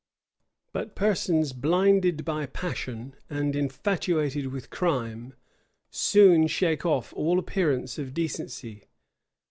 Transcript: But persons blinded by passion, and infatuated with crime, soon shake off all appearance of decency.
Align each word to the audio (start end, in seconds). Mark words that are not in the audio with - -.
But 0.71 0.95
persons 0.95 1.53
blinded 1.53 2.25
by 2.25 2.47
passion, 2.47 3.15
and 3.29 3.55
infatuated 3.55 4.47
with 4.47 4.71
crime, 4.71 5.35
soon 5.91 6.47
shake 6.47 6.87
off 6.87 7.13
all 7.13 7.37
appearance 7.37 7.99
of 7.99 8.11
decency. 8.11 8.85